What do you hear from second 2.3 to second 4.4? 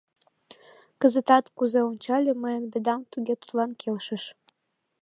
мыйын «Бедам» туге тудлан келшыш.